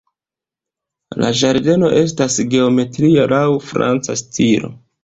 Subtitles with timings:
[1.23, 4.79] La ĝardeno estas geometria laŭ franca stilo.